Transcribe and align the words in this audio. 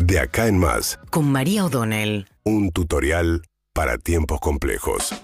De 0.00 0.18
acá 0.18 0.46
en 0.46 0.58
más, 0.58 0.98
Con 1.10 1.30
María 1.30 1.64
O'Donnell. 1.64 2.26
un 2.44 2.72
tutorial 2.72 3.42
para 3.74 3.98
tiempos 3.98 4.40
complejos. 4.40 5.14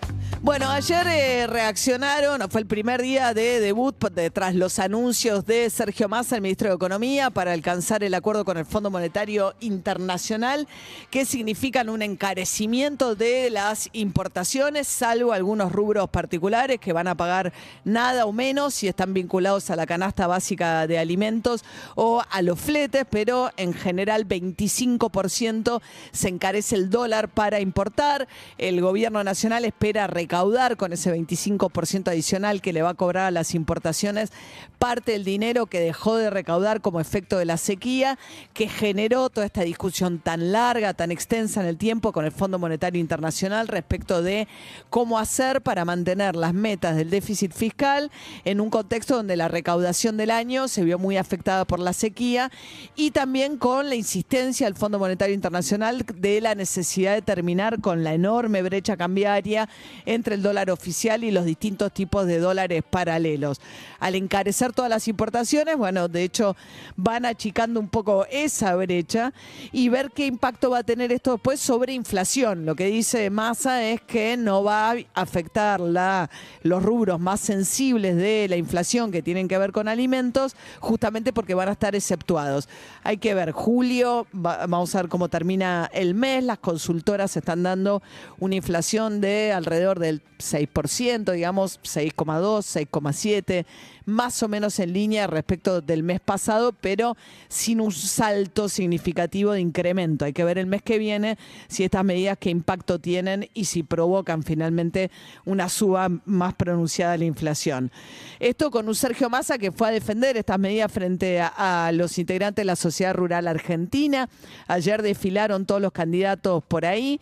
Bueno, 0.47 0.71
ayer 0.71 1.05
eh, 1.09 1.47
reaccionaron, 1.49 2.41
fue 2.49 2.61
el 2.61 2.69
primer 2.69 3.03
día 3.03 3.35
de 3.35 3.59
debut 3.59 3.99
de- 4.13 4.31
tras 4.31 4.55
los 4.55 4.79
anuncios 4.79 5.45
de 5.45 5.69
Sergio 5.71 6.09
Massa, 6.09 6.37
el 6.37 6.43
ministro 6.43 6.69
de 6.69 6.77
Economía, 6.77 7.31
para 7.31 7.53
alcanzar 7.53 8.05
el 8.05 8.15
acuerdo 8.15 8.45
con 8.45 8.57
el 8.57 8.65
Fondo 8.65 8.89
Monetario 8.89 9.55
Internacional, 9.59 10.69
que 11.11 11.25
significan 11.25 11.89
un 11.89 12.01
encarecimiento 12.01 13.17
de 13.17 13.51
las 13.51 13.89
importaciones, 13.93 14.87
salvo 14.87 15.33
algunos 15.33 15.73
rubros 15.73 16.09
particulares 16.11 16.79
que 16.79 16.93
van 16.93 17.09
a 17.09 17.17
pagar 17.17 17.53
nada 17.85 18.25
o 18.25 18.33
menos 18.33 18.73
si 18.73 18.87
están 18.87 19.15
vinculados 19.15 19.69
a 19.71 19.77
la 19.77 19.85
canasta 19.85 20.29
básica 20.29 20.87
de 20.87 21.01
alimentos 21.01 21.65
o 21.97 22.23
a 22.31 22.41
los 22.43 22.61
fletes, 22.61 23.05
pero 23.11 23.51
en 23.57 23.75
general 23.75 24.29
25% 24.29 25.83
se 26.13 26.29
encarece 26.29 26.77
el 26.77 26.89
dólar 26.89 27.31
para 27.31 27.59
importar. 27.59 28.29
El 28.59 28.81
gobierno 28.81 29.25
nacional 29.25 29.65
espera 29.65 30.07
recaudar 30.07 30.36
con 30.77 30.93
ese 30.93 31.15
25% 31.15 32.09
adicional 32.09 32.61
que 32.61 32.75
le 32.75 32.83
va 32.83 32.91
a 32.91 32.95
cobrar 32.95 33.27
a 33.27 33.31
las 33.31 33.55
importaciones 33.55 34.33
parte 34.79 35.13
del 35.13 35.25
dinero 35.25 35.67
que 35.67 35.81
dejó 35.81 36.17
de 36.17 36.29
recaudar 36.29 36.83
como 36.83 37.01
efecto 37.01 37.39
de 37.39 37.47
la 37.47 37.57
sequía, 37.57 38.19
que 38.53 38.69
generó 38.69 39.31
toda 39.31 39.47
esta 39.47 39.63
discusión 39.63 40.19
tan 40.19 40.53
larga, 40.53 40.93
tan 40.93 41.11
extensa 41.11 41.63
en 41.63 41.67
el 41.67 41.79
tiempo 41.79 42.13
con 42.13 42.27
el 42.27 42.33
Fondo 42.33 42.59
Monetario 42.59 43.01
Internacional 43.01 43.69
respecto 43.69 44.23
de 44.23 44.47
cómo 44.91 45.19
hacer 45.19 45.63
para 45.63 45.87
mantener 45.87 46.37
las 46.37 46.53
metas 46.53 46.97
del 46.97 47.09
déficit 47.09 47.53
fiscal 47.53 48.11
en 48.45 48.61
un 48.61 48.69
contexto 48.69 49.17
donde 49.17 49.37
la 49.37 49.49
recaudación 49.49 50.19
del 50.19 50.31
año 50.31 50.69
se 50.69 50.85
vio 50.85 50.99
muy 50.99 51.17
afectada 51.17 51.65
por 51.65 51.81
la 51.81 51.95
sequía 51.95 52.51
y 52.95 53.11
también 53.11 53.57
con 53.57 53.89
la 53.89 53.95
insistencia 53.95 54.67
del 54.67 54.77
Fondo 54.77 54.99
Monetario 54.99 55.35
Internacional 55.35 56.05
de 56.15 56.41
la 56.43 56.55
necesidad 56.55 57.15
de 57.15 57.23
terminar 57.23 57.81
con 57.81 58.05
la 58.05 58.13
enorme 58.13 58.63
brecha 58.63 58.99
cambiaria 58.99 59.69
entre 60.17 60.35
el 60.35 60.43
dólar 60.43 60.71
oficial 60.71 61.23
y 61.23 61.31
los 61.31 61.45
distintos 61.45 61.93
tipos 61.93 62.27
de 62.27 62.41
dólares 62.41 62.83
paralelos. 62.89 63.61
Al 64.01 64.17
encarecer 64.17 64.73
todas 64.73 64.91
las 64.91 65.07
importaciones, 65.07 65.77
bueno, 65.77 66.09
de 66.09 66.25
hecho 66.25 66.57
van 66.97 67.25
achicando 67.25 67.79
un 67.79 67.89
poco 67.89 68.27
esa 68.31 68.75
brecha 68.75 69.33
y 69.73 69.89
ver 69.89 70.11
qué 70.11 70.27
impacto 70.27 70.71
va 70.71 70.79
a 70.79 70.83
tener 70.83 71.13
esto 71.13 71.33
después 71.33 71.61
sobre 71.61 71.93
inflación. 71.93 72.67
Lo 72.67 72.75
que 72.75 72.87
dice 72.87 73.31
Massa 73.31 73.85
es 73.85 74.01
que 74.01 74.37
no 74.37 74.65
va 74.65 74.91
a 74.91 74.97
afectar 75.15 75.81
los 75.81 76.83
rubros 76.83 77.21
más 77.21 77.41
sensibles 77.41 78.17
de 78.17 78.47
la 78.49 78.57
inflación 78.57 79.13
que 79.13 79.23
tienen 79.23 79.47
que 79.49 79.59
ver 79.59 79.73
con 79.73 79.87
alimentos, 79.89 80.57
justamente 80.81 81.33
porque 81.33 81.55
van 81.55 81.69
a 81.69 81.73
estar 81.73 81.95
exceptuados. 81.95 82.69
Hay 83.05 83.19
que 83.19 83.35
ver, 83.35 83.53
julio, 83.53 84.27
va- 84.35 84.67
vamos 84.67 84.95
a 84.95 85.03
ver 85.03 85.09
cómo 85.09 85.29
termina 85.29 85.89
el 85.93 86.15
mes, 86.15 86.43
las 86.43 86.59
consultoras 86.59 87.37
están 87.37 87.63
dando 87.63 88.03
una 88.39 88.55
inflación 88.57 89.21
de 89.21 89.53
alrededor 89.53 89.99
del 90.07 90.23
6%, 90.39 91.33
digamos 91.33 91.81
6,2, 91.83 92.89
6,7, 92.91 93.67
más 94.05 94.43
o 94.43 94.49
menos 94.49 94.79
en 94.79 94.93
línea 94.93 95.27
respecto 95.27 95.81
del 95.81 96.03
mes 96.03 96.21
pasado, 96.21 96.73
pero 96.73 97.17
sin 97.49 97.81
un 97.81 97.93
salto 97.93 98.69
significativo 98.69 99.53
de 99.53 99.61
incremento. 99.61 100.25
Hay 100.25 100.33
que 100.33 100.45
ver 100.45 100.59
el 100.59 100.67
mes 100.67 100.83
que 100.83 100.99
viene 100.99 101.37
si 101.69 101.85
estas 101.85 102.05
medidas 102.05 102.39
qué 102.39 102.51
impacto 102.51 103.01
tienen 103.01 103.49
y 103.53 103.65
si 103.65 103.83
provocan 103.83 104.43
finalmente 104.43 105.11
una 105.45 105.69
suba 105.69 106.09
más 106.25 106.55
pronunciada 106.55 107.13
de 107.13 107.19
la 107.19 107.25
inflación. 107.25 107.91
Esto 108.39 108.71
con 108.71 108.89
un 108.89 108.95
Sergio 108.95 109.29
Massa 109.29 109.59
que 109.59 109.73
fue 109.73 109.89
a 109.89 109.91
defender 109.91 110.37
estas 110.37 110.59
medidas 110.59 110.93
frente 110.93 111.41
a, 111.41 111.87
a 111.87 111.93
los 111.93 112.19
integrantes 112.19 112.63
de 112.63 112.67
la 112.67 112.77
sociedad 112.77 113.15
rural 113.15 113.49
argentina. 113.49 114.29
Ayer 114.69 115.03
desfilaron 115.03 115.67
todos 115.67 115.81
los 115.81 115.93
candidatos 115.93 116.63
por 116.65 116.87
ahí. 116.87 117.21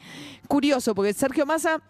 Curioso, 0.49 0.95
porque 0.95 1.15
Sergio 1.15 1.47
Massa 1.47 1.81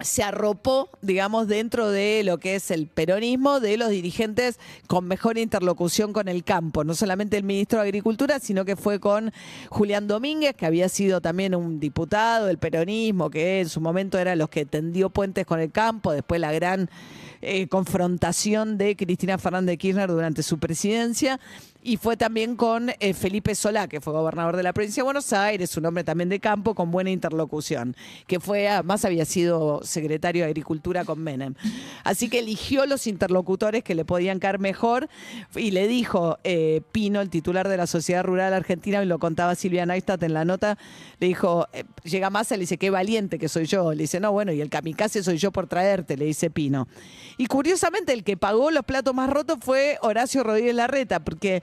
se 0.00 0.22
arropó, 0.22 0.88
digamos, 1.02 1.46
dentro 1.46 1.90
de 1.90 2.22
lo 2.24 2.38
que 2.38 2.54
es 2.54 2.70
el 2.70 2.86
peronismo 2.86 3.60
de 3.60 3.76
los 3.76 3.90
dirigentes 3.90 4.58
con 4.86 5.06
mejor 5.06 5.38
interlocución 5.38 6.12
con 6.12 6.28
el 6.28 6.44
campo. 6.44 6.84
No 6.84 6.94
solamente 6.94 7.36
el 7.36 7.44
ministro 7.44 7.80
de 7.80 7.88
Agricultura, 7.88 8.38
sino 8.40 8.64
que 8.64 8.76
fue 8.76 9.00
con 9.00 9.32
Julián 9.68 10.08
Domínguez, 10.08 10.54
que 10.54 10.66
había 10.66 10.88
sido 10.88 11.20
también 11.20 11.54
un 11.54 11.80
diputado 11.80 12.46
del 12.46 12.58
peronismo, 12.58 13.30
que 13.30 13.60
en 13.60 13.68
su 13.68 13.80
momento 13.80 14.18
era 14.18 14.36
los 14.36 14.48
que 14.48 14.64
tendió 14.64 15.10
puentes 15.10 15.46
con 15.46 15.60
el 15.60 15.70
campo, 15.70 16.12
después 16.12 16.40
la 16.40 16.52
gran 16.52 16.88
eh, 17.42 17.68
confrontación 17.68 18.76
de 18.76 18.96
Cristina 18.96 19.38
Fernández 19.38 19.72
de 19.72 19.78
Kirchner 19.78 20.10
durante 20.10 20.42
su 20.42 20.58
presidencia. 20.58 21.40
Y 21.82 21.96
fue 21.96 22.16
también 22.16 22.56
con 22.56 22.90
eh, 23.00 23.14
Felipe 23.14 23.54
Solá, 23.54 23.88
que 23.88 24.00
fue 24.00 24.12
gobernador 24.12 24.56
de 24.56 24.62
la 24.62 24.72
provincia 24.74 25.02
de 25.02 25.04
Buenos 25.04 25.32
Aires, 25.32 25.76
un 25.78 25.86
hombre 25.86 26.04
también 26.04 26.28
de 26.28 26.38
campo 26.38 26.74
con 26.74 26.90
buena 26.90 27.10
interlocución, 27.10 27.96
que 28.26 28.38
fue, 28.38 28.68
además 28.68 29.04
había 29.06 29.24
sido 29.24 29.80
secretario 29.82 30.44
de 30.44 30.50
Agricultura 30.50 31.04
con 31.06 31.22
Menem. 31.22 31.54
Así 32.04 32.28
que 32.28 32.40
eligió 32.40 32.84
los 32.84 33.06
interlocutores 33.06 33.82
que 33.82 33.94
le 33.94 34.04
podían 34.04 34.38
caer 34.40 34.58
mejor 34.58 35.08
y 35.56 35.70
le 35.70 35.88
dijo 35.88 36.38
eh, 36.44 36.82
Pino, 36.92 37.20
el 37.22 37.30
titular 37.30 37.66
de 37.66 37.78
la 37.78 37.86
Sociedad 37.86 38.24
Rural 38.24 38.52
Argentina, 38.52 39.02
y 39.02 39.06
lo 39.06 39.18
contaba 39.18 39.54
Silvia 39.54 39.86
Neistat 39.86 40.22
en 40.22 40.34
la 40.34 40.44
nota, 40.44 40.76
le 41.18 41.28
dijo, 41.28 41.66
eh, 41.72 41.84
llega 42.04 42.28
Massa, 42.28 42.56
le 42.56 42.60
dice, 42.60 42.76
qué 42.76 42.90
valiente 42.90 43.38
que 43.38 43.48
soy 43.48 43.64
yo. 43.64 43.92
Le 43.92 44.02
dice, 44.02 44.20
no, 44.20 44.32
bueno, 44.32 44.52
y 44.52 44.60
el 44.60 44.68
kamikaze 44.68 45.22
soy 45.22 45.38
yo 45.38 45.50
por 45.50 45.66
traerte, 45.66 46.16
le 46.16 46.26
dice 46.26 46.50
Pino. 46.50 46.88
Y 47.38 47.46
curiosamente, 47.46 48.12
el 48.12 48.22
que 48.22 48.36
pagó 48.36 48.70
los 48.70 48.84
platos 48.84 49.14
más 49.14 49.30
rotos 49.30 49.58
fue 49.62 49.98
Horacio 50.02 50.42
Rodríguez 50.42 50.74
Larreta, 50.74 51.20
porque 51.20 51.62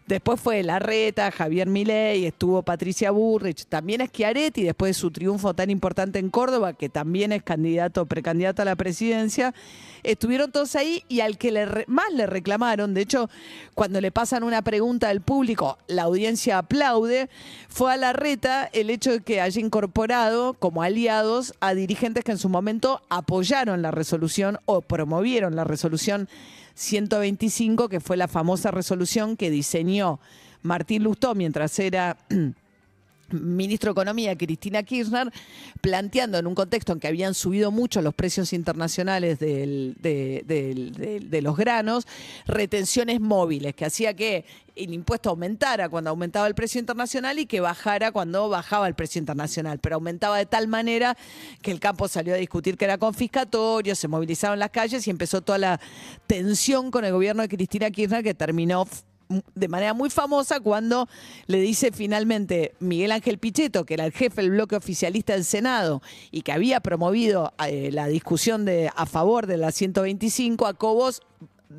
después 0.11 0.41
fue 0.41 0.61
Larreta, 0.61 1.31
Javier 1.31 1.69
Milei, 1.69 2.25
estuvo 2.25 2.63
Patricia 2.63 3.11
Burrich, 3.11 3.65
también 3.67 4.01
es 4.01 4.09
Schiaretti, 4.09 4.63
después 4.63 4.89
de 4.89 4.93
su 4.99 5.09
triunfo 5.09 5.53
tan 5.53 5.69
importante 5.69 6.19
en 6.19 6.29
Córdoba, 6.29 6.73
que 6.73 6.89
también 6.89 7.31
es 7.31 7.43
candidato, 7.43 8.05
precandidato 8.05 8.61
a 8.61 8.65
la 8.65 8.75
presidencia, 8.75 9.53
estuvieron 10.03 10.51
todos 10.51 10.75
ahí 10.75 11.05
y 11.07 11.21
al 11.21 11.37
que 11.37 11.85
más 11.87 12.11
le 12.13 12.27
reclamaron, 12.27 12.93
de 12.93 13.01
hecho, 13.01 13.29
cuando 13.73 14.01
le 14.01 14.11
pasan 14.11 14.43
una 14.43 14.61
pregunta 14.61 15.07
del 15.07 15.21
público, 15.21 15.77
la 15.87 16.03
audiencia 16.03 16.57
aplaude, 16.57 17.29
fue 17.69 17.93
a 17.93 17.97
Larreta 17.97 18.69
el 18.73 18.89
hecho 18.89 19.11
de 19.11 19.21
que 19.21 19.39
haya 19.39 19.61
incorporado 19.61 20.55
como 20.55 20.83
aliados 20.83 21.53
a 21.61 21.73
dirigentes 21.73 22.25
que 22.25 22.33
en 22.33 22.37
su 22.37 22.49
momento 22.49 23.01
apoyaron 23.07 23.81
la 23.81 23.91
resolución 23.91 24.59
o 24.65 24.81
promovieron 24.81 25.55
la 25.55 25.63
resolución 25.63 26.27
125, 26.75 27.89
que 27.89 27.99
fue 27.99 28.17
la 28.17 28.27
famosa 28.27 28.71
resolución 28.71 29.37
que 29.37 29.49
diseñó 29.49 30.00
Martín 30.61 31.03
Lustó 31.03 31.35
mientras 31.35 31.77
era 31.79 32.17
ministro 33.31 33.89
de 33.89 33.91
Economía, 33.93 34.37
Cristina 34.37 34.83
Kirchner, 34.83 35.31
planteando 35.79 36.37
en 36.37 36.47
un 36.47 36.55
contexto 36.55 36.93
en 36.93 36.99
que 36.99 37.07
habían 37.07 37.33
subido 37.33 37.71
mucho 37.71 38.01
los 38.01 38.13
precios 38.13 38.53
internacionales 38.53 39.39
de, 39.39 39.95
de 40.01 41.41
los 41.41 41.57
granos, 41.57 42.07
retenciones 42.45 43.19
móviles, 43.19 43.75
que 43.75 43.85
hacía 43.85 44.13
que 44.13 44.45
el 44.75 44.93
impuesto 44.93 45.29
aumentara 45.29 45.89
cuando 45.89 46.09
aumentaba 46.09 46.47
el 46.47 46.55
precio 46.55 46.79
internacional 46.79 47.39
y 47.39 47.45
que 47.45 47.59
bajara 47.59 48.11
cuando 48.11 48.47
bajaba 48.49 48.87
el 48.87 48.95
precio 48.95 49.19
internacional, 49.19 49.79
pero 49.79 49.95
aumentaba 49.95 50.37
de 50.37 50.45
tal 50.45 50.67
manera 50.67 51.17
que 51.61 51.71
el 51.71 51.79
campo 51.79 52.07
salió 52.07 52.33
a 52.33 52.37
discutir 52.37 52.77
que 52.77 52.85
era 52.85 52.97
confiscatorio, 52.97 53.95
se 53.95 54.07
movilizaron 54.07 54.59
las 54.59 54.69
calles 54.69 55.05
y 55.07 55.09
empezó 55.09 55.41
toda 55.41 55.57
la 55.57 55.79
tensión 56.25 56.89
con 56.89 57.03
el 57.05 57.11
gobierno 57.11 57.41
de 57.41 57.49
Cristina 57.49 57.91
Kirchner 57.91 58.23
que 58.23 58.33
terminó 58.33 58.87
de 59.55 59.67
manera 59.67 59.93
muy 59.93 60.09
famosa 60.09 60.59
cuando 60.59 61.07
le 61.47 61.59
dice 61.59 61.91
finalmente 61.91 62.73
Miguel 62.79 63.11
Ángel 63.11 63.37
Pichetto, 63.37 63.85
que 63.85 63.93
era 63.93 64.05
el 64.05 64.11
jefe 64.11 64.41
del 64.41 64.51
bloque 64.51 64.75
oficialista 64.75 65.33
del 65.33 65.45
Senado 65.45 66.01
y 66.31 66.41
que 66.41 66.51
había 66.51 66.79
promovido 66.79 67.53
eh, 67.67 67.89
la 67.91 68.07
discusión 68.07 68.65
de 68.65 68.91
a 68.95 69.05
favor 69.05 69.47
de 69.47 69.57
la 69.57 69.71
125, 69.71 70.65
a 70.65 70.73
Cobos 70.73 71.21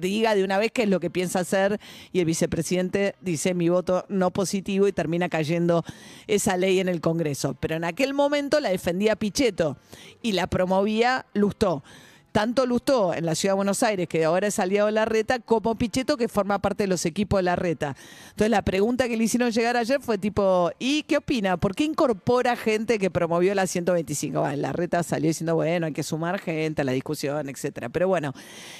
diga 0.00 0.34
de 0.34 0.44
una 0.44 0.58
vez 0.58 0.72
qué 0.72 0.84
es 0.84 0.88
lo 0.88 1.00
que 1.00 1.10
piensa 1.10 1.40
hacer 1.40 1.78
y 2.12 2.20
el 2.20 2.24
vicepresidente 2.24 3.14
dice 3.20 3.54
mi 3.54 3.68
voto 3.68 4.04
no 4.08 4.30
positivo 4.30 4.88
y 4.88 4.92
termina 4.92 5.28
cayendo 5.28 5.84
esa 6.26 6.56
ley 6.56 6.80
en 6.80 6.88
el 6.88 7.00
Congreso. 7.00 7.56
Pero 7.60 7.76
en 7.76 7.84
aquel 7.84 8.14
momento 8.14 8.60
la 8.60 8.70
defendía 8.70 9.16
Pichetto 9.16 9.76
y 10.22 10.32
la 10.32 10.46
promovía 10.46 11.26
Lustó. 11.34 11.82
Tanto 12.32 12.64
Lustó 12.64 13.12
en 13.12 13.26
la 13.26 13.34
ciudad 13.34 13.52
de 13.52 13.56
Buenos 13.56 13.82
Aires, 13.82 14.08
que 14.08 14.24
ahora 14.24 14.46
es 14.46 14.58
aliado 14.58 14.86
de 14.86 14.92
la 14.92 15.04
reta, 15.04 15.38
como 15.38 15.74
Pichetto, 15.74 16.16
que 16.16 16.28
forma 16.28 16.58
parte 16.60 16.84
de 16.84 16.86
los 16.88 17.04
equipos 17.04 17.38
de 17.38 17.42
la 17.42 17.56
reta. 17.56 17.94
Entonces 18.30 18.48
la 18.50 18.62
pregunta 18.62 19.06
que 19.06 19.18
le 19.18 19.24
hicieron 19.24 19.50
llegar 19.50 19.76
ayer 19.76 20.00
fue 20.00 20.16
tipo, 20.16 20.70
¿y 20.78 21.02
qué 21.02 21.18
opina? 21.18 21.58
¿Por 21.58 21.74
qué 21.74 21.84
incorpora 21.84 22.56
gente 22.56 22.98
que 22.98 23.10
promovió 23.10 23.54
la 23.54 23.66
125? 23.66 24.40
Bueno, 24.40 24.56
la 24.56 24.72
reta 24.72 25.02
salió 25.02 25.28
diciendo, 25.28 25.54
bueno, 25.56 25.86
hay 25.86 25.92
que 25.92 26.02
sumar 26.02 26.38
gente 26.38 26.80
a 26.80 26.84
la 26.86 26.92
discusión, 26.92 27.50
etcétera. 27.50 27.90
Pero 27.90 28.08
bueno, 28.08 28.32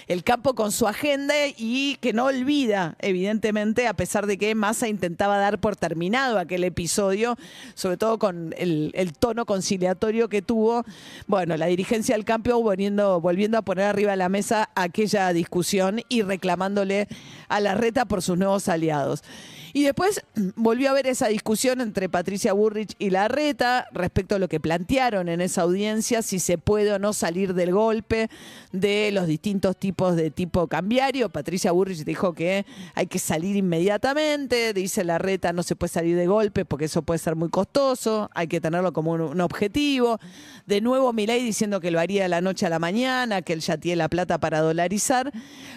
el 0.09 0.25
campo 0.25 0.55
con 0.55 0.73
su 0.73 0.89
agenda 0.89 1.35
y 1.55 1.97
que 2.01 2.15
no 2.15 2.25
olvida, 2.25 2.97
evidentemente, 3.01 3.87
a 3.87 3.93
pesar 3.93 4.27
de 4.27 4.39
que 4.39 4.55
Massa 4.55 4.89
intentaba 4.89 5.37
dar 5.37 5.61
por 5.61 5.77
terminado 5.77 6.39
aquel 6.39 6.65
episodio, 6.65 7.37
sobre 7.75 7.99
todo 7.99 8.19
con 8.19 8.55
el, 8.57 8.93
tono 9.19 9.45
conciliatorio 9.45 10.31
que 10.31 10.41
tuvo, 10.41 10.85
bueno, 11.27 11.57
la 11.59 11.67
dirigencia 11.67 12.15
del 12.17 12.25
campo 12.25 12.61
volviendo, 12.63 13.21
volviendo 13.21 13.42
a 13.51 13.63
poner 13.63 13.85
arriba 13.87 14.13
de 14.13 14.17
la 14.17 14.29
mesa 14.29 14.71
aquella 14.75 15.33
discusión 15.33 16.01
y 16.09 16.23
reclamándole 16.23 17.09
a 17.49 17.61
la 17.61 17.75
reta 17.75 18.05
por 18.05 18.23
sus 18.23 18.39
nuevos 18.39 18.69
aliados. 18.69 19.23
Y 19.73 19.85
después 19.85 20.23
volvió 20.57 20.89
a 20.89 20.93
haber 20.93 21.07
esa 21.07 21.29
discusión 21.29 21.81
entre 21.81 22.09
Patricia 22.09 22.53
Burrich 22.53 22.95
y 22.99 23.11
Larreta 23.11 23.87
respecto 23.93 24.35
a 24.35 24.39
lo 24.39 24.49
que 24.49 24.61
plantearon 24.61 25.29
en 25.29 25.41
esa 25.41 25.63
audiencia, 25.63 26.23
si 26.23 26.39
se 26.39 26.59
puede 26.59 26.93
o 26.93 26.99
no 26.99 27.13
salir 27.13 27.55
del 27.55 27.73
golpe 27.73 28.29
de 28.73 29.11
los 29.13 29.27
distintos 29.27 29.77
tipos 29.77 30.17
de 30.17 30.31
tipo 30.31 30.67
cambiario. 30.67 31.31
Patricia 31.31 31.73
Burrich 31.73 32.05
dijo 32.05 32.35
que 32.35 32.67
hay 32.95 33.07
que 33.07 33.19
salir 33.19 33.57
inmediatamente, 33.57 34.73
dice 34.73 35.05
Larreta 35.05 35.53
no 35.53 35.63
se 35.63 35.77
puede 35.77 35.93
salir 35.93 36.17
de 36.17 36.27
golpe 36.27 36.65
porque 36.65 36.87
eso 36.87 37.03
puede 37.03 37.19
ser 37.19 37.37
muy 37.37 37.49
costoso, 37.49 38.31
hay 38.35 38.49
que 38.49 38.61
tenerlo 38.61 38.93
como 38.93 39.13
un, 39.13 39.41
objetivo. 39.41 40.19
De 40.67 40.81
nuevo 40.81 41.13
Milei 41.13 41.43
diciendo 41.43 41.81
que 41.81 41.91
lo 41.91 41.99
haría 41.99 42.23
de 42.23 42.29
la 42.29 42.41
noche 42.41 42.67
a 42.67 42.69
la 42.69 42.79
mañana, 42.79 43.43
que 43.43 43.53
él 43.53 43.61
ya 43.61 43.77
tiene 43.77 43.97
la 43.97 44.09
plata 44.09 44.39
para 44.39 44.61
dolarizar. 44.61 45.33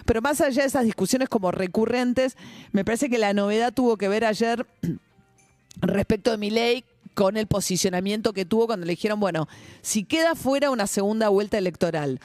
Pero 0.05 0.21
más 0.21 0.41
allá 0.41 0.61
de 0.61 0.67
esas 0.67 0.85
discusiones 0.85 1.29
como 1.29 1.51
recurrentes, 1.51 2.37
me 2.71 2.85
parece 2.85 3.09
que 3.09 3.17
la 3.17 3.33
novedad 3.33 3.73
tuvo 3.73 3.84
que 3.97 4.07
ver 4.07 4.25
ayer 4.25 4.65
respecto 5.81 6.31
de 6.31 6.37
Milei 6.37 6.83
con 7.13 7.37
el 7.37 7.47
posicionamiento 7.47 8.33
que 8.33 8.45
tuvo 8.45 8.67
cuando 8.67 8.85
le 8.85 8.91
dijeron, 8.91 9.19
bueno, 9.19 9.47
si 9.81 10.03
queda 10.03 10.35
fuera 10.35 10.69
una 10.69 10.85
segunda 10.85 11.29
vuelta 11.29 11.57
electoral, 11.57 12.19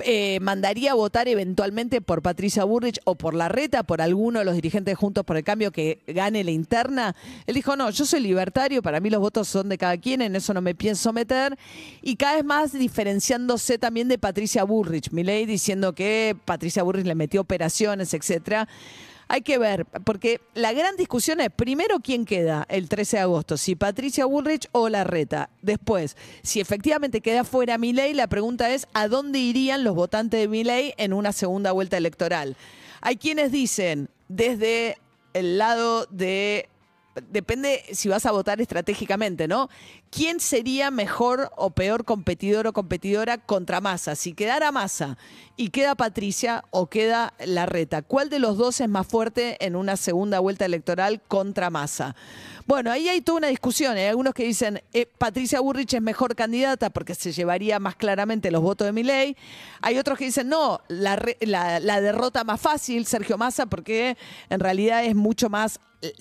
eh, 0.00 0.40
mandaría 0.40 0.90
a 0.90 0.94
votar 0.94 1.28
eventualmente 1.28 2.00
por 2.00 2.20
Patricia 2.20 2.64
Burrich 2.64 2.98
o 3.04 3.14
por 3.14 3.34
Larreta, 3.34 3.84
por 3.84 4.02
alguno 4.02 4.40
de 4.40 4.44
los 4.44 4.54
dirigentes 4.54 4.96
Juntos 4.96 5.24
por 5.24 5.36
el 5.36 5.44
Cambio 5.44 5.70
que 5.70 6.00
gane 6.06 6.42
la 6.42 6.50
interna. 6.50 7.14
Él 7.46 7.54
dijo, 7.54 7.76
no, 7.76 7.90
yo 7.90 8.04
soy 8.04 8.20
libertario, 8.20 8.82
para 8.82 8.98
mí 9.00 9.08
los 9.08 9.20
votos 9.20 9.46
son 9.46 9.68
de 9.68 9.78
cada 9.78 9.96
quien, 9.96 10.22
en 10.22 10.34
eso 10.34 10.52
no 10.52 10.60
me 10.60 10.74
pienso 10.74 11.12
meter. 11.12 11.56
Y 12.02 12.16
cada 12.16 12.36
vez 12.36 12.44
más 12.44 12.72
diferenciándose 12.72 13.78
también 13.78 14.08
de 14.08 14.18
Patricia 14.18 14.64
Burrich. 14.64 15.12
ley 15.12 15.46
diciendo 15.46 15.94
que 15.94 16.36
Patricia 16.44 16.82
Burrich 16.82 17.06
le 17.06 17.14
metió 17.14 17.40
operaciones, 17.40 18.12
etcétera. 18.14 18.68
Hay 19.28 19.42
que 19.42 19.58
ver, 19.58 19.86
porque 20.04 20.40
la 20.54 20.72
gran 20.72 20.96
discusión 20.96 21.40
es 21.40 21.50
primero 21.50 22.00
quién 22.00 22.24
queda 22.24 22.66
el 22.68 22.88
13 22.88 23.16
de 23.16 23.22
agosto, 23.22 23.56
si 23.56 23.74
Patricia 23.74 24.26
Bullrich 24.26 24.68
o 24.72 24.88
Larreta. 24.88 25.50
Después, 25.62 26.16
si 26.42 26.60
efectivamente 26.60 27.20
queda 27.20 27.44
fuera 27.44 27.78
Milei, 27.78 28.14
la 28.14 28.28
pregunta 28.28 28.72
es 28.72 28.86
a 28.92 29.08
dónde 29.08 29.38
irían 29.38 29.84
los 29.84 29.94
votantes 29.94 30.40
de 30.40 30.48
Milei 30.48 30.94
en 30.98 31.12
una 31.12 31.32
segunda 31.32 31.72
vuelta 31.72 31.96
electoral. 31.96 32.56
Hay 33.00 33.16
quienes 33.16 33.52
dicen 33.52 34.08
desde 34.28 34.98
el 35.32 35.58
lado 35.58 36.06
de 36.06 36.68
depende 37.30 37.82
si 37.92 38.08
vas 38.08 38.26
a 38.26 38.32
votar 38.32 38.60
estratégicamente, 38.60 39.48
¿no? 39.48 39.68
¿Quién 40.10 40.40
sería 40.40 40.90
mejor 40.90 41.50
o 41.56 41.70
peor 41.70 42.04
competidor 42.04 42.66
o 42.66 42.72
competidora 42.72 43.38
contra 43.38 43.80
Massa? 43.80 44.14
Si 44.14 44.32
quedara 44.32 44.72
Massa 44.72 45.16
y 45.56 45.70
queda 45.70 45.94
Patricia 45.94 46.64
o 46.70 46.88
queda 46.88 47.34
Larreta, 47.44 48.02
¿cuál 48.02 48.30
de 48.30 48.38
los 48.38 48.56
dos 48.56 48.80
es 48.80 48.88
más 48.88 49.06
fuerte 49.06 49.56
en 49.64 49.76
una 49.76 49.96
segunda 49.96 50.40
vuelta 50.40 50.64
electoral 50.64 51.20
contra 51.26 51.70
Massa? 51.70 52.14
Bueno, 52.66 52.90
ahí 52.90 53.08
hay 53.08 53.20
toda 53.20 53.38
una 53.38 53.48
discusión. 53.48 53.96
Hay 53.96 54.06
algunos 54.06 54.32
que 54.32 54.44
dicen 54.44 54.82
eh, 54.92 55.06
Patricia 55.18 55.60
Burrich 55.60 55.94
es 55.94 56.02
mejor 56.02 56.34
candidata 56.34 56.90
porque 56.90 57.14
se 57.14 57.32
llevaría 57.32 57.78
más 57.78 57.94
claramente 57.94 58.50
los 58.50 58.62
votos 58.62 58.86
de 58.86 58.92
mi 58.92 59.02
ley. 59.02 59.36
Hay 59.82 59.98
otros 59.98 60.18
que 60.18 60.24
dicen 60.24 60.48
no, 60.48 60.80
la, 60.88 61.20
la 61.40 62.00
derrota 62.00 62.42
más 62.44 62.60
fácil, 62.60 63.06
Sergio 63.06 63.36
Massa, 63.36 63.66
porque 63.66 64.16
en 64.48 64.60
realidad 64.60 65.04
es 65.04 65.14
mucho 65.14 65.50
más 65.50 65.78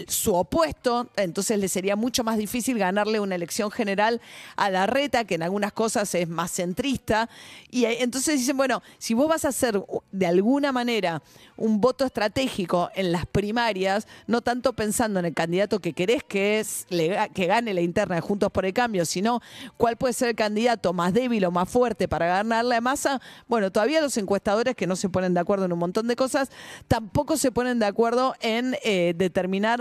su 0.07 0.35
opuesto, 0.35 1.09
entonces 1.15 1.59
le 1.59 1.67
sería 1.67 1.95
mucho 1.95 2.23
más 2.23 2.37
difícil 2.37 2.77
ganarle 2.77 3.19
una 3.19 3.35
elección 3.35 3.71
general 3.71 4.21
a 4.55 4.69
la 4.69 4.85
reta, 4.85 5.25
que 5.25 5.35
en 5.35 5.43
algunas 5.43 5.73
cosas 5.73 6.13
es 6.15 6.27
más 6.27 6.51
centrista. 6.51 7.29
Y 7.69 7.85
entonces 7.85 8.39
dicen, 8.39 8.57
bueno, 8.57 8.81
si 8.97 9.13
vos 9.13 9.27
vas 9.27 9.45
a 9.45 9.49
hacer 9.49 9.81
de 10.11 10.25
alguna 10.25 10.71
manera 10.71 11.21
un 11.55 11.79
voto 11.79 12.05
estratégico 12.05 12.89
en 12.95 13.11
las 13.11 13.25
primarias, 13.25 14.07
no 14.27 14.41
tanto 14.41 14.73
pensando 14.73 15.19
en 15.19 15.25
el 15.25 15.33
candidato 15.33 15.79
que 15.79 15.93
querés 15.93 16.23
que, 16.23 16.59
es, 16.59 16.85
que 17.33 17.45
gane 17.45 17.73
la 17.73 17.81
interna 17.81 18.15
de 18.15 18.21
Juntos 18.21 18.51
por 18.51 18.65
el 18.65 18.73
Cambio, 18.73 19.05
sino 19.05 19.41
cuál 19.77 19.97
puede 19.97 20.13
ser 20.13 20.29
el 20.29 20.35
candidato 20.35 20.93
más 20.93 21.13
débil 21.13 21.45
o 21.45 21.51
más 21.51 21.69
fuerte 21.69 22.07
para 22.07 22.27
ganar 22.27 22.65
la 22.65 22.81
masa, 22.81 23.21
bueno, 23.47 23.71
todavía 23.71 24.01
los 24.01 24.17
encuestadores 24.17 24.75
que 24.75 24.87
no 24.87 24.95
se 24.95 25.09
ponen 25.09 25.33
de 25.33 25.39
acuerdo 25.39 25.65
en 25.65 25.73
un 25.73 25.79
montón 25.79 26.07
de 26.07 26.15
cosas, 26.15 26.49
tampoco 26.87 27.37
se 27.37 27.51
ponen 27.51 27.79
de 27.79 27.85
acuerdo 27.85 28.35
en 28.41 28.75
eh, 28.83 29.13
determinar 29.15 29.72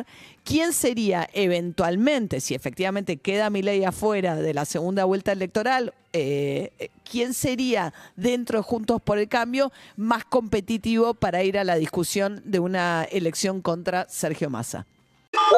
quién 0.44 0.72
sería 0.72 1.28
eventualmente, 1.32 2.40
si 2.40 2.54
efectivamente 2.54 3.16
queda 3.16 3.50
mi 3.50 3.62
ley 3.62 3.82
afuera 3.84 4.36
de 4.36 4.54
la 4.54 4.64
segunda 4.64 5.04
vuelta 5.04 5.32
electoral, 5.32 5.92
eh, 6.12 6.70
quién 7.10 7.34
sería 7.34 7.92
dentro 8.16 8.58
de 8.58 8.64
Juntos 8.64 9.02
por 9.02 9.18
el 9.18 9.28
Cambio 9.28 9.72
más 9.96 10.24
competitivo 10.24 11.14
para 11.14 11.42
ir 11.42 11.58
a 11.58 11.64
la 11.64 11.74
discusión 11.76 12.42
de 12.44 12.60
una 12.60 13.04
elección 13.04 13.62
contra 13.62 14.06
Sergio 14.08 14.50
Massa. 14.50 14.86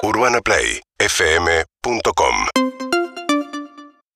UrbanaPlayFM.com 0.03 2.84